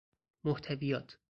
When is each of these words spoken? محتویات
محتویات 0.43 1.17